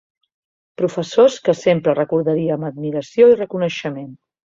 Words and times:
Professors 0.81 1.35
que 1.49 1.53
sempre 1.59 1.95
recordaria 1.99 2.55
amb 2.57 2.69
admiració 2.71 3.29
i 3.33 3.37
reconeixement. 3.43 4.09